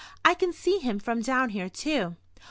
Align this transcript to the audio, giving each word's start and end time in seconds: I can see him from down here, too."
I 0.25 0.33
can 0.33 0.51
see 0.51 0.79
him 0.79 0.97
from 0.97 1.21
down 1.21 1.49
here, 1.49 1.69
too." 1.69 2.15